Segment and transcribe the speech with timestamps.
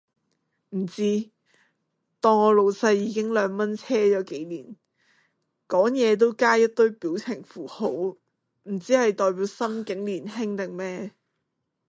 [0.71, 1.29] 唔知，
[2.19, 4.75] 當我老細已經兩蚊車咗幾年，
[5.67, 8.17] 講嘢都加一堆表情符號，唔
[8.65, 11.11] 知係代表心境年輕定咩